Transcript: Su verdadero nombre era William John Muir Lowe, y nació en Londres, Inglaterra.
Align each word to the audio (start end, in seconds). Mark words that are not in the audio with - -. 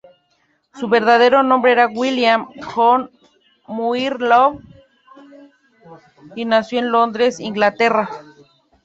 Su 0.73 0.87
verdadero 0.87 1.43
nombre 1.43 1.73
era 1.73 1.85
William 1.85 2.47
John 2.65 3.11
Muir 3.67 4.19
Lowe, 4.19 4.59
y 6.35 6.45
nació 6.45 6.79
en 6.79 6.89
Londres, 6.91 7.39
Inglaterra. 7.39 8.09